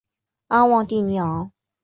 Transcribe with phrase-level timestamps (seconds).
[0.47, 1.51] 阿旺蒂尼昂。